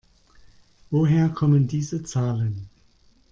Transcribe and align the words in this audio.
Woher 0.89 1.29
kommen 1.29 1.67
diese 1.67 2.01
Zahlen? 2.01 2.67